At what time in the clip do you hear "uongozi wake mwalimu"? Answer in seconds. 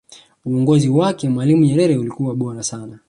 0.45-1.65